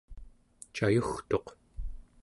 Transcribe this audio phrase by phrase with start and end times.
[0.75, 1.47] cayugtuq